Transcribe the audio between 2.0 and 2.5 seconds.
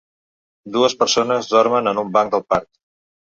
un banc del